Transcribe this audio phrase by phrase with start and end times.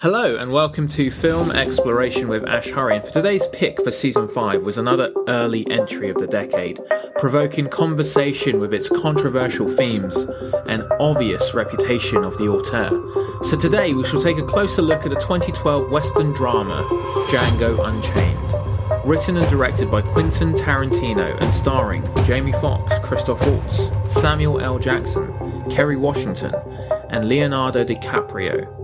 [0.00, 2.94] Hello and welcome to Film Exploration with Ash Hurry.
[2.94, 6.78] And for today's pick for season 5 was another early entry of the decade,
[7.18, 10.16] provoking conversation with its controversial themes
[10.68, 13.42] and obvious reputation of the auteur.
[13.42, 16.84] So today we shall take a closer look at the 2012 Western drama
[17.28, 19.04] Django Unchained.
[19.04, 24.78] Written and directed by Quentin Tarantino and starring Jamie Foxx, Christoph Waltz, Samuel L.
[24.78, 26.54] Jackson, Kerry Washington,
[27.10, 28.78] and Leonardo DiCaprio.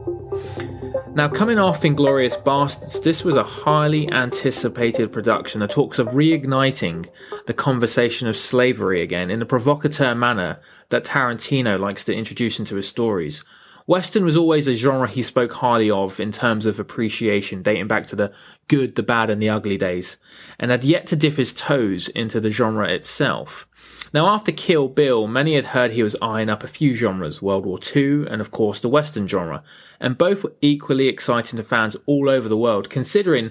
[1.15, 7.09] Now, coming off Inglourious Basterds, this was a highly anticipated production that talks of reigniting
[7.47, 10.59] the conversation of slavery again in the provocateur manner
[10.89, 13.45] that Tarantino likes to introduce into his stories.
[13.87, 18.07] Western was always a genre he spoke highly of in terms of appreciation, dating back
[18.07, 18.33] to the
[18.67, 20.17] good, the bad, and the ugly days,
[20.59, 23.69] and had yet to dip his toes into the genre itself.
[24.15, 27.67] Now, after Kill Bill, many had heard he was eyeing up a few genres World
[27.67, 29.63] War II and, of course, the Western genre,
[30.01, 33.51] and both were equally exciting to fans all over the world, considering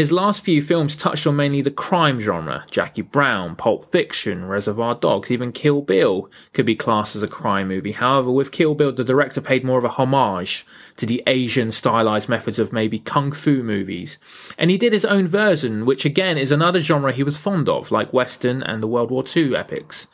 [0.00, 4.94] his last few films touched on mainly the crime genre Jackie Brown, Pulp Fiction, Reservoir
[4.94, 7.92] Dogs, even Kill Bill could be classed as a crime movie.
[7.92, 10.64] However, with Kill Bill, the director paid more of a homage
[10.96, 14.16] to the Asian stylized methods of maybe kung fu movies.
[14.56, 17.90] And he did his own version, which again is another genre he was fond of,
[17.90, 20.06] like Western and the World War II epics.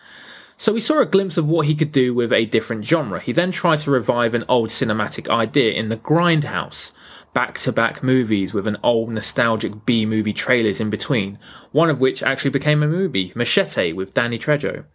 [0.56, 3.20] So we saw a glimpse of what he could do with a different genre.
[3.20, 6.91] He then tried to revive an old cinematic idea in the Grindhouse,
[7.36, 11.38] back to back movies with an old nostalgic B movie trailers in between,
[11.70, 14.86] one of which actually became a movie, Machete, with Danny Trejo.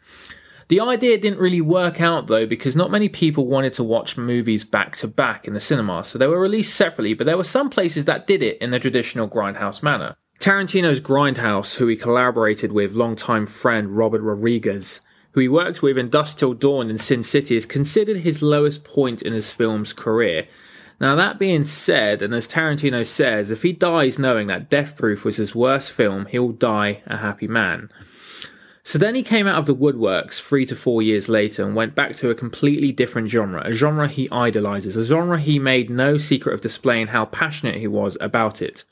[0.68, 4.64] The idea didn't really work out though because not many people wanted to watch movies
[4.64, 7.70] back to back in the cinema, so they were released separately, but there were some
[7.70, 10.16] places that did it in the traditional Grindhouse manner.
[10.40, 15.00] Tarantino's Grindhouse, who he collaborated with longtime friend Robert Rodriguez,
[15.34, 18.84] who he worked with in Dusk Till Dawn and Sin City, is considered his lowest
[18.84, 20.48] point in his film's career,
[21.02, 25.26] now, that being said, and as Tarantino says, if he dies knowing that Death Proof
[25.26, 27.90] was his worst film, he'll die a happy man.
[28.84, 31.96] So then he came out of the woodworks three to four years later and went
[31.96, 36.18] back to a completely different genre, a genre he idolizes, a genre he made no
[36.18, 38.84] secret of displaying how passionate he was about it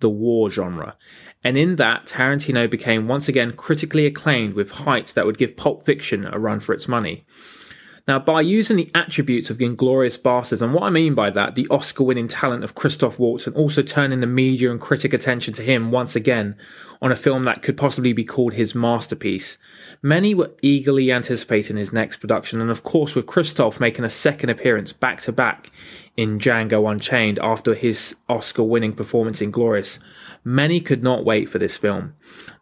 [0.00, 0.96] the war genre.
[1.42, 5.86] And in that, Tarantino became once again critically acclaimed with heights that would give Pulp
[5.86, 7.20] Fiction a run for its money.
[8.06, 11.66] Now, by using the attributes of Inglourious Basterds, and what I mean by that, the
[11.70, 15.62] Oscar winning talent of Christoph Waltz, and also turning the media and critic attention to
[15.62, 16.54] him once again
[17.00, 19.56] on a film that could possibly be called his masterpiece,
[20.02, 24.50] many were eagerly anticipating his next production, and of course, with Christoph making a second
[24.50, 25.70] appearance back to back
[26.16, 29.98] in Django Unchained after his Oscar winning performance in Glorious,
[30.44, 32.14] many could not wait for this film.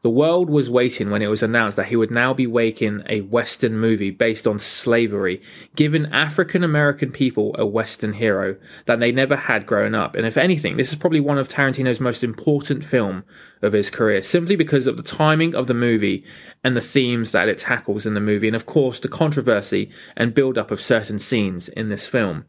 [0.02, 3.20] The world was waiting when it was announced that he would now be making a
[3.20, 5.42] Western movie based on slavery,
[5.76, 10.16] giving African American people a Western hero that they never had growing up.
[10.16, 13.24] And if anything, this is probably one of Tarantino's most important film
[13.62, 16.24] of his career, simply because of the timing of the movie
[16.64, 20.34] and the themes that it tackles in the movie, and of course the controversy and
[20.34, 22.44] build up of certain scenes in this film.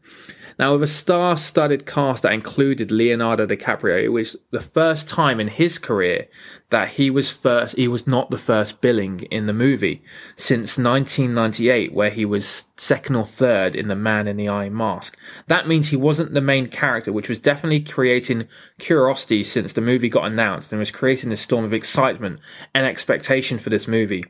[0.58, 5.40] Now, with a star studded cast that included Leonardo DiCaprio, it was the first time
[5.40, 6.28] in his career
[6.70, 10.02] that he was first, he was not the first billing in the movie
[10.36, 15.18] since 1998, where he was second or third in The Man in the Iron Mask.
[15.48, 18.46] That means he wasn't the main character, which was definitely creating
[18.78, 22.40] curiosity since the movie got announced and was creating this storm of excitement
[22.74, 24.24] and expectation for this movie.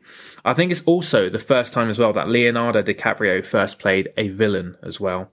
[0.45, 4.31] I think it's also the first time as well that Leonardo DiCaprio first played a
[4.31, 5.31] villain as well.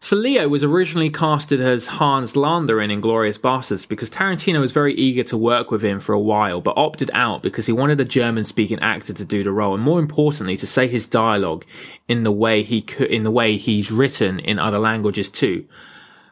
[0.00, 4.92] So Leo was originally casted as Hans Landa in Inglourious Basterds because Tarantino was very
[4.92, 8.04] eager to work with him for a while, but opted out because he wanted a
[8.04, 11.64] German-speaking actor to do the role, and more importantly, to say his dialogue
[12.06, 15.64] in the way he could, in the way he's written in other languages too.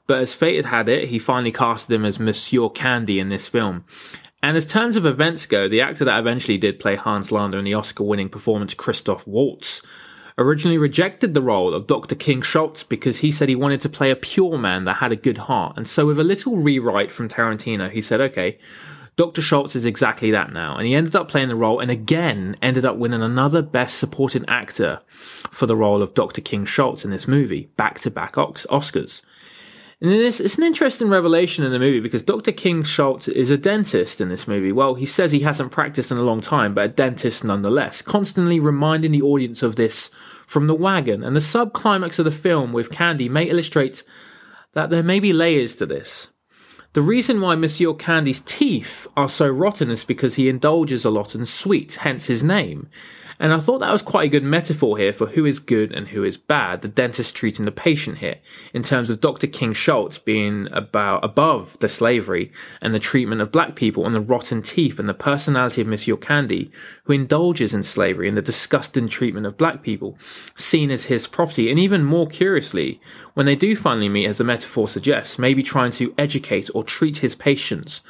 [0.06, 3.48] But as fate had had it, he finally casted him as Monsieur Candie in this
[3.48, 3.84] film.
[4.42, 7.64] And as turns of events go, the actor that eventually did play Hans Landa in
[7.64, 9.82] the Oscar-winning performance Christoph Waltz
[10.38, 12.14] originally rejected the role of Dr.
[12.14, 15.16] King Schultz because he said he wanted to play a pure man that had a
[15.16, 15.76] good heart.
[15.76, 18.59] And so, with a little rewrite from Tarantino, he said, okay,
[19.16, 19.42] Dr.
[19.42, 20.77] Schultz is exactly that now.
[20.77, 24.44] And he ended up playing the role and again ended up winning another Best Supporting
[24.48, 25.00] Actor
[25.50, 26.41] for the role of Dr.
[26.41, 29.22] King Schultz in this movie, back to back Oscars.
[30.03, 32.51] And it's, it's an interesting revelation in the movie because Dr.
[32.51, 34.72] King Schultz is a dentist in this movie.
[34.72, 38.59] Well, he says he hasn't practiced in a long time, but a dentist nonetheless, constantly
[38.59, 40.10] reminding the audience of this
[40.45, 41.22] from the wagon.
[41.22, 44.03] And the subclimax of the film with Candie may illustrate
[44.72, 46.31] that there may be layers to this.
[46.95, 51.37] The reason why Monsieur Candie's teeth are so rotten is because he indulges a lot
[51.37, 52.89] in sweets, hence his name.
[53.42, 56.06] And I thought that was quite a good metaphor here for who is good and
[56.06, 58.36] who is bad, the dentist treating the patient here,
[58.72, 59.48] in terms of Dr.
[59.48, 64.21] King Schultz being about above the slavery and the treatment of black people and the
[64.21, 66.71] rotten teeth and the personality of Monsieur Candie,
[67.03, 70.16] who indulges in slavery and the disgusting treatment of black people,
[70.54, 73.00] seen as his property, and even more curiously,
[73.34, 77.16] when they do finally meet, as the metaphor suggests, maybe trying to educate or treat
[77.16, 78.03] his patients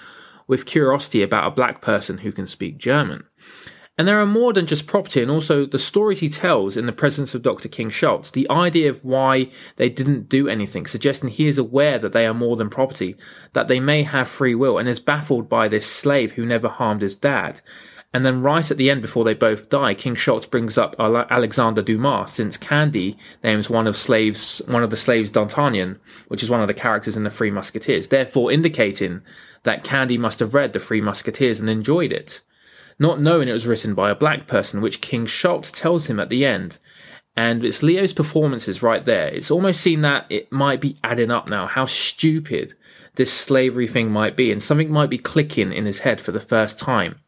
[0.46, 3.24] with curiosity about a black person who can speak German.
[3.98, 6.92] And there are more than just property, and also the stories he tells in the
[6.92, 7.68] presence of Dr.
[7.68, 12.12] King Schultz, the idea of why they didn't do anything, suggesting he is aware that
[12.12, 13.16] they are more than property,
[13.52, 17.02] that they may have free will, and is baffled by this slave who never harmed
[17.02, 17.60] his dad.
[18.14, 21.82] And then right at the end, before they both die, King Schultz brings up Alexander
[21.82, 25.98] Dumas, since Candie names one of slaves, one of the slaves D'Artagnan,
[26.28, 29.20] which is one of the characters in the Three Musketeers, therefore indicating
[29.64, 32.40] that Candie must have read the Three Musketeers and enjoyed it
[32.98, 36.28] not knowing it was written by a black person, which King Schultz tells him at
[36.28, 36.78] the end.
[37.36, 39.28] And it's Leo's performances right there.
[39.28, 42.74] It's almost seen that it might be adding up now, how stupid
[43.14, 46.40] this slavery thing might be, and something might be clicking in his head for the
[46.40, 47.20] first time.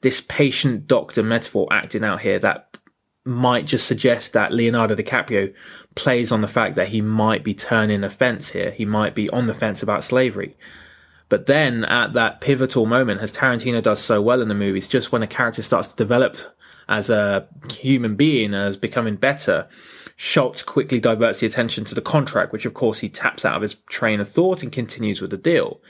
[0.00, 2.76] This patient doctor metaphor acting out here that
[3.24, 5.54] might just suggest that Leonardo DiCaprio
[5.94, 8.72] plays on the fact that he might be turning a fence here.
[8.72, 10.56] He might be on the fence about slavery.
[11.32, 15.12] But then at that pivotal moment, as Tarantino does so well in the movies, just
[15.12, 16.36] when a character starts to develop
[16.90, 19.66] as a human being, as becoming better,
[20.16, 23.62] Schultz quickly diverts the attention to the contract, which of course he taps out of
[23.62, 25.80] his train of thought and continues with the deal.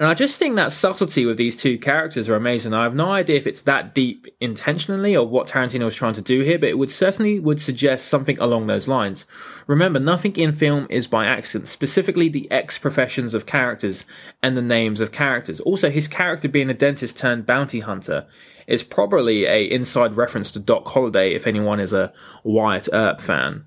[0.00, 2.74] And I just think that subtlety with these two characters are amazing.
[2.74, 6.22] I have no idea if it's that deep intentionally or what Tarantino was trying to
[6.22, 9.24] do here, but it would certainly would suggest something along those lines.
[9.68, 14.04] Remember, nothing in film is by accident, specifically the ex professions of characters
[14.42, 15.60] and the names of characters.
[15.60, 18.26] Also, his character being a dentist turned bounty hunter
[18.66, 22.12] is probably a inside reference to Doc Holliday if anyone is a
[22.42, 23.64] Wyatt Earp fan.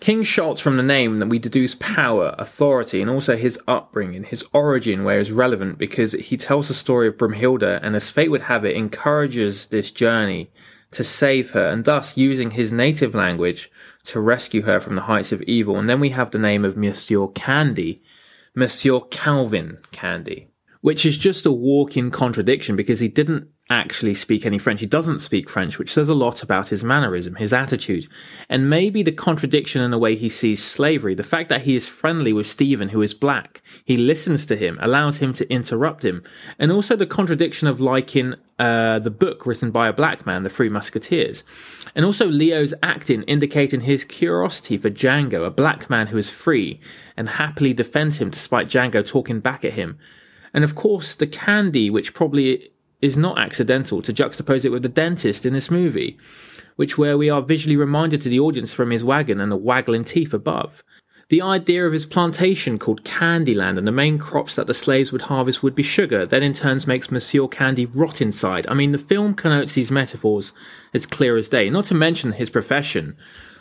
[0.00, 4.44] King Schultz from the name that we deduce power, authority, and also his upbringing, his
[4.52, 8.42] origin, where is relevant because he tells the story of Broomhilda and as fate would
[8.42, 10.50] have it, encourages this journey
[10.92, 13.70] to save her and thus using his native language
[14.04, 15.78] to rescue her from the heights of evil.
[15.78, 18.00] And then we have the name of Monsieur Candie,
[18.54, 20.48] Monsieur Calvin Candie,
[20.80, 24.80] which is just a walk in contradiction because he didn't actually speak any French.
[24.80, 28.06] He doesn't speak French, which says a lot about his mannerism, his attitude,
[28.48, 31.14] and maybe the contradiction in the way he sees slavery.
[31.14, 34.78] The fact that he is friendly with Stephen, who is black, he listens to him,
[34.80, 36.22] allows him to interrupt him,
[36.58, 40.50] and also the contradiction of liking uh, the book written by a black man, The
[40.50, 41.44] Three Musketeers.
[41.94, 46.80] And also Leo's acting indicating his curiosity for Django, a black man who is free
[47.16, 49.98] and happily defends him despite Django talking back at him.
[50.54, 52.70] And of course, the candy, which probably
[53.00, 56.18] is not accidental to juxtapose it with the dentist in this movie,
[56.76, 60.04] which where we are visually reminded to the audience from his wagon and the waggling
[60.04, 60.82] teeth above.
[61.28, 65.22] The idea of his plantation called Candyland and the main crops that the slaves would
[65.22, 68.66] harvest would be sugar, then in turns makes Monsieur Candie rot inside.
[68.66, 70.54] I mean, the film connotes these metaphors
[70.94, 73.14] as clear as day, not to mention his profession,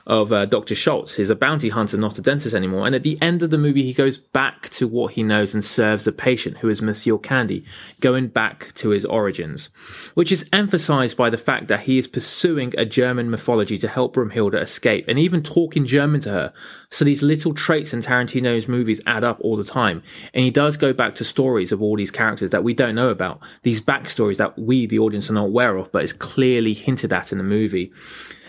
[0.08, 0.74] of uh, Dr.
[0.74, 1.16] Schultz.
[1.16, 2.86] He's a bounty hunter, not a dentist anymore.
[2.86, 5.64] And at the end of the movie, he goes back to what he knows and
[5.64, 7.66] serves a patient who is Monsieur Candie,
[8.00, 9.70] going back to his origins,
[10.14, 14.16] which is emphasized by the fact that he is pursuing a German mythology to help
[14.16, 16.54] Broomhilda escape and even talking German to her.
[16.90, 20.04] So these little traits in Tarantino's movies add up all the time.
[20.34, 23.10] And he does go back to stories of all these characters that we don't know
[23.10, 27.12] about, these backstories that we, the audience, are not aware of, but is clearly hinted
[27.12, 27.92] at in the movie.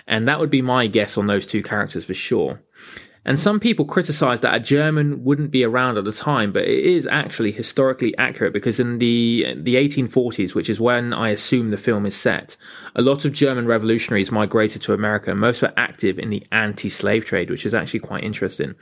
[0.09, 2.61] And that would be my guess on those two characters for sure.
[3.25, 6.83] And some people criticize that a German wouldn't be around at the time, but it
[6.83, 11.77] is actually historically accurate because in the the 1840s, which is when I assume the
[11.77, 12.57] film is set,
[12.97, 17.51] a lot of German revolutionaries migrated to America most were active in the anti-slave trade,
[17.51, 18.75] which is actually quite interesting.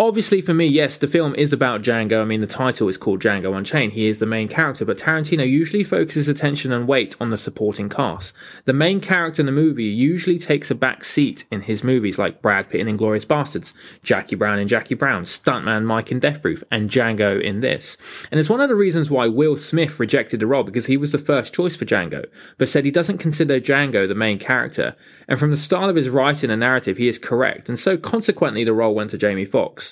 [0.00, 2.22] Obviously, for me, yes, the film is about Django.
[2.22, 3.94] I mean, the title is called Django Unchained.
[3.94, 7.88] He is the main character, but Tarantino usually focuses attention and weight on the supporting
[7.88, 8.32] cast.
[8.64, 12.40] The main character in the movie usually takes a back seat in his movies, like
[12.40, 13.72] Brad Pitt in Inglourious Basterds,
[14.04, 17.96] Jackie Brown in Jackie Brown, Stuntman Mike in Death Proof, and Django in this.
[18.30, 21.10] And it's one of the reasons why Will Smith rejected the role because he was
[21.10, 22.24] the first choice for Django,
[22.56, 24.94] but said he doesn't consider Django the main character.
[25.26, 27.68] And from the style of his writing and narrative, he is correct.
[27.68, 29.87] And so consequently, the role went to Jamie Foxx.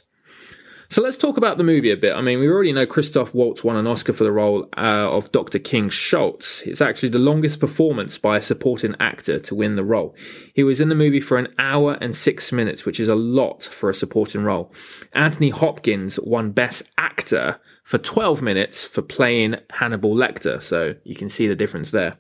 [0.89, 2.15] So let's talk about the movie a bit.
[2.15, 5.33] I mean, we already know Christoph Waltz won an Oscar for the role uh, of
[5.33, 5.59] Dr.
[5.59, 6.63] King Schultz.
[6.63, 10.15] It's actually the longest performance by a supporting actor to win the role.
[10.55, 13.65] He was in the movie for an hour and six minutes, which is a lot
[13.65, 14.73] for a supporting role.
[15.13, 21.29] Anthony Hopkins won Best Actor for 12 minutes for playing Hannibal Lecter, so you can
[21.29, 22.17] see the difference there.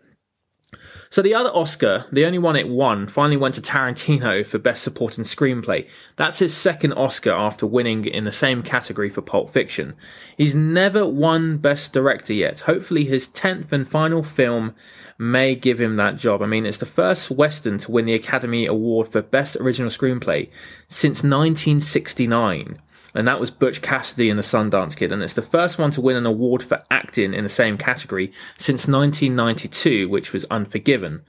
[1.10, 4.82] So the other Oscar, the only one it won, finally went to Tarantino for Best
[4.82, 5.88] Supporting Screenplay.
[6.16, 9.94] That's his second Oscar after winning in the same category for Pulp Fiction.
[10.36, 12.60] He's never won Best Director yet.
[12.60, 14.74] Hopefully his 10th and final film
[15.18, 16.42] may give him that job.
[16.42, 20.50] I mean, it's the first Western to win the Academy Award for Best Original Screenplay
[20.88, 22.80] since 1969
[23.16, 26.00] and that was Butch Cassidy and the Sundance Kid, and it's the first one to
[26.00, 31.22] win an award for acting in the same category since 1992, which was Unforgiven.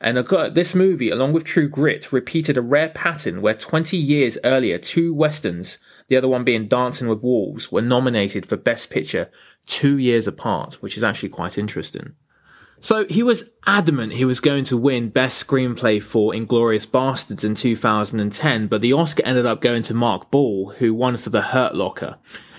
[0.00, 0.18] And
[0.54, 5.14] this movie, along with True Grit, repeated a rare pattern where 20 years earlier, two
[5.14, 5.78] westerns,
[6.08, 9.30] the other one being Dancing with Wolves, were nominated for Best Picture
[9.64, 12.14] two years apart, which is actually quite interesting.
[12.80, 17.54] So he was adamant he was going to win Best Screenplay for Inglourious Basterds in
[17.54, 21.74] 2010, but the Oscar ended up going to Mark Boal, who won for The Hurt
[21.74, 22.18] Locker.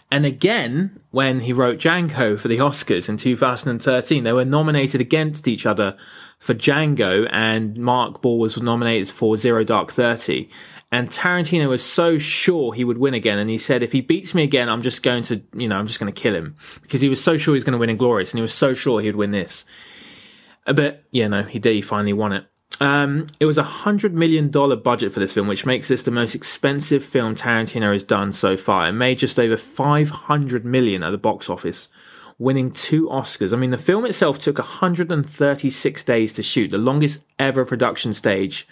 [0.10, 5.48] And again, when he wrote Django for the Oscars in 2013, they were nominated against
[5.48, 5.98] each other
[6.40, 10.50] for Django, and Mark Boal was nominated for Zero Dark Thirty.
[10.90, 14.34] And Tarantino was so sure he would win again, and he said, "If he beats
[14.34, 17.02] me again, I'm just going to, you know, I'm just going to kill him," because
[17.02, 19.02] he was so sure he was going to win Inglourious, and he was so sure
[19.02, 19.66] he'd win this.
[20.74, 21.74] But yeah, no, he did.
[21.74, 22.46] He finally won it.
[22.80, 26.12] Um, it was a hundred million dollar budget for this film, which makes this the
[26.12, 28.88] most expensive film Tarantino has done so far.
[28.88, 31.90] It made just over five hundred million at the box office,
[32.40, 33.52] winning two Oscars.
[33.52, 38.68] I mean, the film itself took 136 days to shoot, the longest ever production stage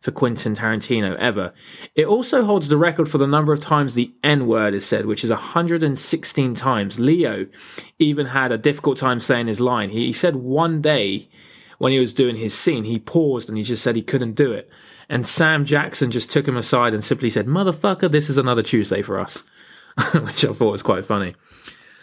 [0.00, 1.52] for Quentin Tarantino ever.
[1.94, 5.04] It also holds the record for the number of times the N word is said,
[5.04, 6.98] which is 116 times.
[6.98, 7.46] Leo
[7.98, 9.90] even had a difficult time saying his line.
[9.90, 11.28] He, he said one day
[11.76, 14.52] when he was doing his scene, he paused and he just said he couldn't do
[14.52, 14.70] it.
[15.10, 19.02] And Sam Jackson just took him aside and simply said, Motherfucker, this is another Tuesday
[19.02, 19.42] for us.
[20.14, 21.34] which I thought was quite funny.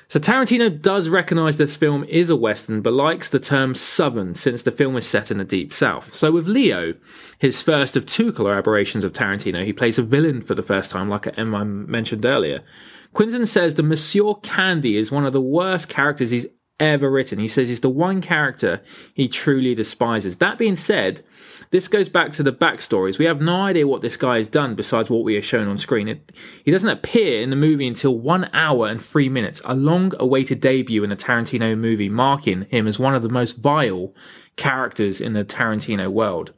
[0.09, 4.63] So Tarantino does recognize this film is a Western, but likes the term Southern since
[4.63, 6.13] the film is set in the Deep South.
[6.13, 6.93] So with Leo,
[7.39, 11.09] his first of two collaborations of Tarantino, he plays a villain for the first time,
[11.09, 12.63] like I mentioned earlier.
[13.11, 16.45] Quentin says the Monsieur Candie is one of the worst characters he's
[16.79, 17.39] ever written.
[17.39, 18.81] He says he's the one character
[19.13, 20.37] he truly despises.
[20.37, 21.23] That being said,
[21.71, 23.17] this goes back to the backstories.
[23.17, 25.77] We have no idea what this guy has done besides what we are shown on
[25.77, 26.07] screen.
[26.07, 26.31] It,
[26.63, 30.61] he doesn't appear in the movie until one hour and three minutes, a long awaited
[30.61, 34.13] debut in a Tarantino movie, marking him as one of the most vile
[34.55, 36.53] characters in the Tarantino world.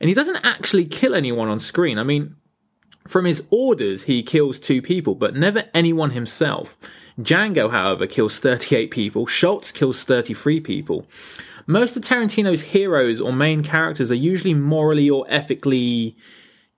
[0.00, 1.98] And he doesn't actually kill anyone on screen.
[1.98, 2.36] I mean,
[3.08, 6.76] from his orders, he kills two people, but never anyone himself.
[7.18, 9.26] Django, however, kills 38 people.
[9.26, 11.06] Schultz kills 33 people.
[11.66, 16.16] Most of Tarantino's heroes or main characters are usually morally or ethically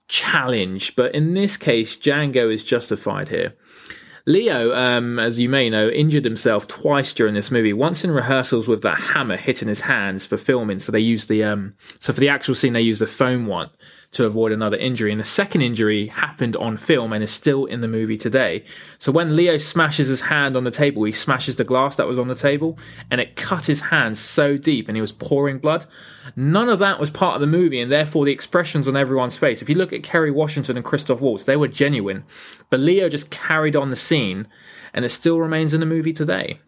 [0.07, 3.53] challenged, but in this case, Django is justified here.
[4.25, 7.73] Leo, um, as you may know, injured himself twice during this movie.
[7.73, 11.43] Once in rehearsals with that hammer hitting his hands for filming, so they used the
[11.43, 13.69] um, so for the actual scene they used the foam one,
[14.11, 15.11] to avoid another injury.
[15.11, 18.65] And the second injury happened on film and is still in the movie today.
[18.97, 22.17] So when Leo smashes his hand on the table, he smashes the glass that was
[22.17, 22.79] on the table
[23.11, 25.85] and it cut his hand so deep and he was pouring blood.
[26.35, 29.61] None of that was part of the movie and therefore the expressions on everyone's face.
[29.61, 32.23] If you look at Kerry Washington and Christoph Waltz, they were genuine.
[32.69, 34.47] But Leo just carried on the scene
[34.93, 36.59] and it still remains in the movie today.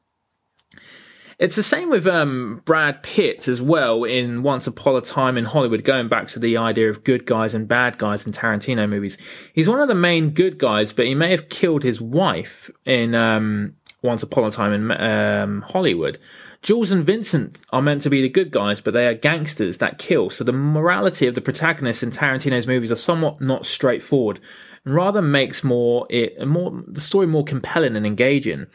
[1.42, 5.46] It's the same with um, Brad Pitt as well in Once Upon a Time in
[5.46, 9.18] Hollywood, going back to the idea of good guys and bad guys in Tarantino movies.
[9.52, 13.16] He's one of the main good guys, but he may have killed his wife in
[13.16, 16.20] um, Once Upon a Time in um, Hollywood.
[16.62, 19.98] Jules and Vincent are meant to be the good guys, but they are gangsters that
[19.98, 20.30] kill.
[20.30, 24.40] So the morality of the protagonists in Tarantino's movies are somewhat not straightforward,
[24.86, 28.68] and rather makes more it more the story more compelling and engaging.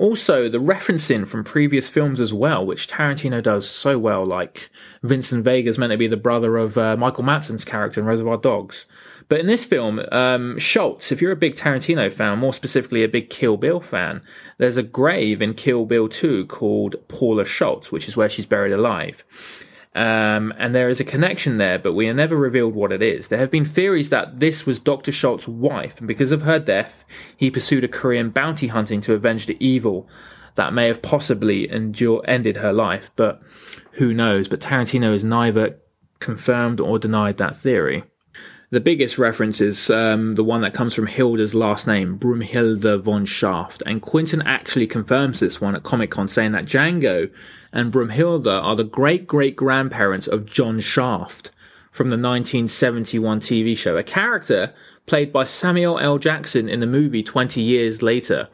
[0.00, 4.70] Also, the referencing from previous films as well, which Tarantino does so well, like
[5.02, 8.86] Vincent Vega's meant to be the brother of uh, Michael Madsen's character in Reservoir Dogs.
[9.28, 13.08] But in this film, um, Schultz, if you're a big Tarantino fan, more specifically a
[13.08, 14.22] big Kill Bill fan,
[14.56, 18.72] there's a grave in Kill Bill 2 called Paula Schultz, which is where she's buried
[18.72, 19.22] alive.
[19.92, 23.28] Um, and there is a connection there, but we are never revealed what it is.
[23.28, 25.10] There have been theories that this was Dr.
[25.10, 27.04] Schultz's wife, and because of her death,
[27.36, 30.08] he pursued a in bounty hunting to avenge the evil
[30.54, 33.42] that may have possibly endure, ended her life, but
[33.92, 34.46] who knows?
[34.46, 35.78] But Tarantino has neither
[36.20, 38.04] confirmed or denied that theory.
[38.72, 43.26] The biggest reference is um, the one that comes from Hilda's last name, Broomhilda von
[43.26, 47.32] Shaft, and Quentin actually confirms this one at Comic Con, saying that Django
[47.72, 51.50] and Broomhilda are the great great grandparents of John Shaft
[51.90, 54.72] from the 1971 TV show, a character
[55.04, 56.18] played by Samuel L.
[56.18, 58.48] Jackson in the movie 20 years later.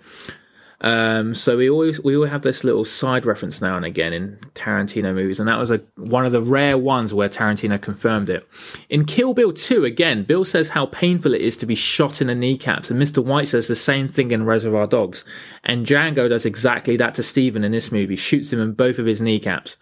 [0.83, 4.37] Um, so we always we always have this little side reference now and again in
[4.54, 8.47] Tarantino movies, and that was a one of the rare ones where Tarantino confirmed it.
[8.90, 12.26] In Kill Bill 2, again, Bill says how painful it is to be shot in
[12.26, 13.25] the kneecaps, and Mr.
[13.25, 15.25] White says the same thing in Reservoir Dogs.
[15.64, 19.06] And Django does exactly that to Stephen in this movie, shoots him in both of
[19.06, 19.76] his kneecaps.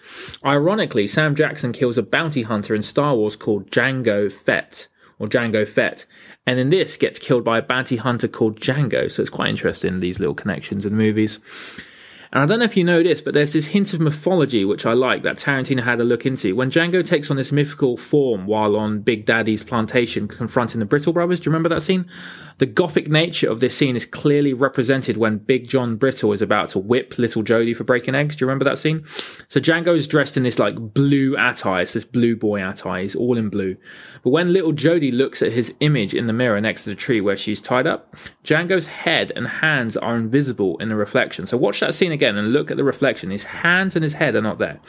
[0.44, 5.66] Ironically, Sam Jackson kills a bounty hunter in Star Wars called Jango Fett or Jango
[5.66, 6.06] Fett,
[6.46, 9.10] and then this gets killed by a bounty hunter called Django.
[9.10, 11.40] So it's quite interesting these little connections in the movies.
[12.32, 14.84] And I don't know if you know this, but there's this hint of mythology which
[14.84, 16.56] I like that Tarantino had a look into.
[16.56, 21.12] When Django takes on this mythical form while on Big Daddy's plantation confronting the Brittle
[21.12, 22.10] brothers, do you remember that scene?
[22.58, 26.68] The gothic nature of this scene is clearly represented when Big John Brittle is about
[26.70, 28.36] to whip little Jody for breaking eggs.
[28.36, 29.04] Do you remember that scene?
[29.48, 33.36] So Django is dressed in this like blue attire, this blue boy attire, he's all
[33.36, 33.76] in blue.
[34.22, 37.20] But when little Jody looks at his image in the mirror next to the tree
[37.20, 41.46] where she's tied up, Django's head and hands are invisible in the reflection.
[41.46, 43.30] So watch that scene again and look at the reflection.
[43.30, 44.80] His hands and his head are not there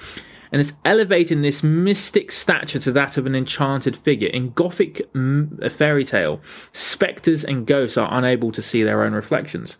[0.51, 4.29] and it's elevating this mystic stature to that of an enchanted figure.
[4.29, 9.77] In Gothic mm, fairy tale, spectres and ghosts are unable to see their own reflections.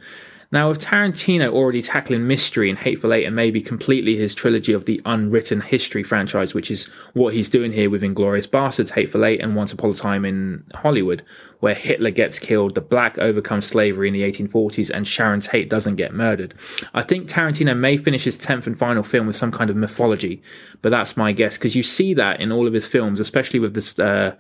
[0.52, 4.86] Now, with Tarantino already tackling mystery in Hateful Eight and maybe completely his trilogy of
[4.86, 9.42] the unwritten history franchise, which is what he's doing here with Inglourious Basterds, Hateful Eight,
[9.42, 11.24] and Once Upon a Time in Hollywood,
[11.60, 15.96] where Hitler gets killed, the black overcome slavery in the 1840s, and Sharon Tate doesn't
[15.96, 16.54] get murdered.
[16.94, 20.42] I think Tarantino may finish his 10th and final film with some kind of mythology,
[20.82, 23.74] but that's my guess, because you see that in all of his films, especially with
[23.74, 24.36] this uh,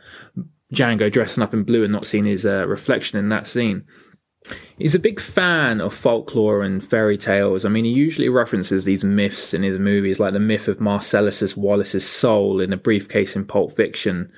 [0.74, 3.86] Django dressing up in blue and not seeing his uh, reflection in that scene.
[4.78, 7.64] He's a big fan of folklore and fairy tales.
[7.64, 11.56] I mean, he usually references these myths in his movies, like the myth of Marcellus
[11.56, 14.32] Wallace's soul in a briefcase in Pulp Fiction,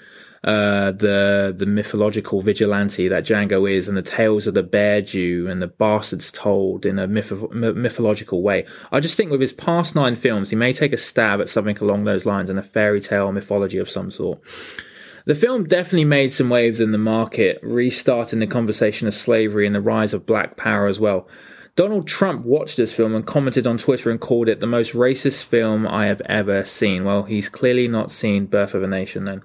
[0.44, 5.48] uh, the the mythological vigilante that Django is, and the tales of the bear Jew
[5.50, 8.66] and the bastards told in a myth- mythological way.
[8.92, 11.78] I just think with his past nine films, he may take a stab at something
[11.80, 14.40] along those lines in a fairy tale mythology of some sort.
[15.28, 19.76] The film definitely made some waves in the market, restarting the conversation of slavery and
[19.76, 21.28] the rise of black power as well.
[21.76, 25.44] Donald Trump watched this film and commented on Twitter and called it the most racist
[25.44, 27.04] film I have ever seen.
[27.04, 29.42] Well, he's clearly not seen Birth of a Nation then.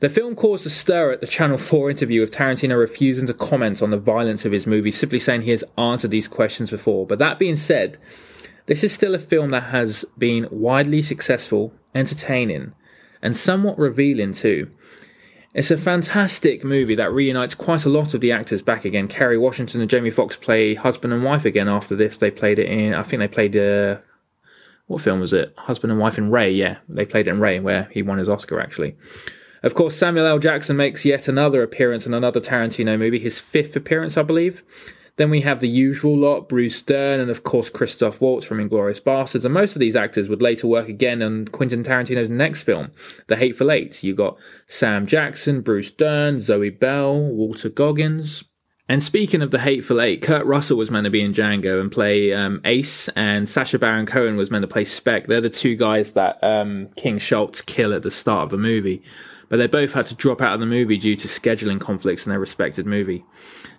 [0.00, 3.80] The film caused a stir at the Channel 4 interview with Tarantino refusing to comment
[3.80, 7.06] on the violence of his movie, simply saying he has answered these questions before.
[7.06, 7.96] But that being said,
[8.66, 12.74] this is still a film that has been widely successful, entertaining,
[13.22, 14.70] and somewhat revealing too.
[15.56, 19.08] It's a fantastic movie that reunites quite a lot of the actors back again.
[19.08, 22.18] Kerry Washington and Jamie Foxx play husband and wife again after this.
[22.18, 23.96] They played it in, I think they played, uh,
[24.86, 25.54] what film was it?
[25.56, 26.76] Husband and wife in Ray, yeah.
[26.90, 28.96] They played it in Ray, where he won his Oscar actually.
[29.62, 30.38] Of course, Samuel L.
[30.38, 34.62] Jackson makes yet another appearance in another Tarantino movie, his fifth appearance, I believe.
[35.16, 39.02] Then we have the usual lot, Bruce Dern, and of course Christoph Waltz from Inglourious
[39.02, 39.44] Basterds.
[39.44, 42.92] And most of these actors would later work again on Quentin Tarantino's next film,
[43.26, 44.02] The Hateful Eight.
[44.02, 48.44] You got Sam Jackson, Bruce Dern, Zoe Bell, Walton Goggins.
[48.88, 51.90] And speaking of the Hateful Eight, Kurt Russell was meant to be in Django and
[51.90, 55.26] play um, Ace, and Sacha Baron Cohen was meant to play Speck.
[55.26, 59.02] They're the two guys that um, King Schultz kill at the start of the movie.
[59.48, 62.30] But they both had to drop out of the movie due to scheduling conflicts in
[62.30, 63.24] their respected movie.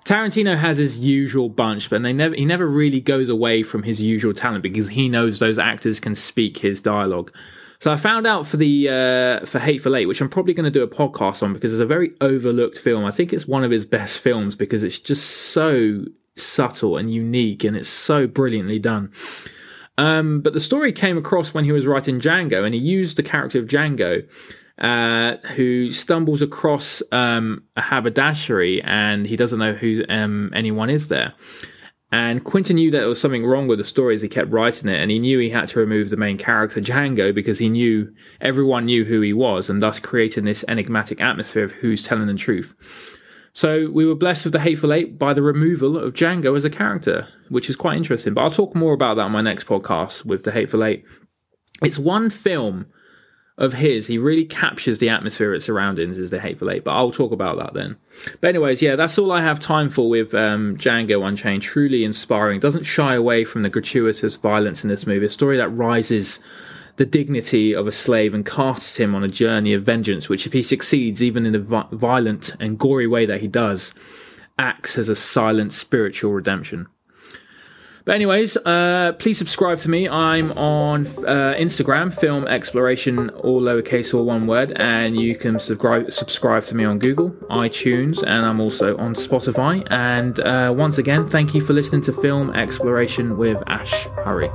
[0.03, 4.01] Tarantino has his usual bunch, but they never he never really goes away from his
[4.01, 7.31] usual talent because he knows those actors can speak his dialogue.
[7.79, 10.71] So I found out for the uh, for Hateful Eight, which I'm probably going to
[10.71, 13.05] do a podcast on because it's a very overlooked film.
[13.05, 17.63] I think it's one of his best films because it's just so subtle and unique,
[17.63, 19.11] and it's so brilliantly done.
[19.99, 23.23] Um, but the story came across when he was writing Django, and he used the
[23.23, 24.27] character of Django
[24.79, 31.07] uh, who stumbles across um, a haberdashery and he doesn't know who um, anyone is
[31.07, 31.33] there.
[32.11, 34.89] And Quentin knew that there was something wrong with the story as he kept writing
[34.89, 38.13] it, and he knew he had to remove the main character, Django, because he knew
[38.39, 42.35] everyone knew who he was, and thus creating this enigmatic atmosphere of who's telling the
[42.35, 42.75] truth.
[43.51, 46.69] So we were blessed with the Hateful Eight by the removal of Django as a
[46.69, 48.33] character, which is quite interesting.
[48.33, 51.03] But I'll talk more about that on my next podcast with the Hateful Eight.
[51.81, 52.85] It's one film
[53.57, 56.83] of his, he really captures the atmosphere of surroundings as the Hateful Eight.
[56.83, 57.97] But I'll talk about that then.
[58.39, 61.63] But anyways, yeah, that's all I have time for with um, Django Unchained.
[61.63, 62.59] Truly inspiring.
[62.59, 65.25] Doesn't shy away from the gratuitous violence in this movie.
[65.25, 66.39] A story that rises
[66.97, 70.53] the dignity of a slave and casts him on a journey of vengeance, which, if
[70.53, 73.93] he succeeds, even in the violent and gory way that he does,
[74.59, 76.87] acts as a silent spiritual redemption.
[78.07, 80.07] But anyways, uh, please subscribe to me.
[80.07, 86.13] I'm on uh, Instagram, Film Exploration, all lowercase or one word, and you can subscribe
[86.13, 89.85] subscribe to me on Google, iTunes, and I'm also on Spotify.
[89.91, 94.49] And uh, once again, thank you for listening to Film Exploration with Ash Hurry.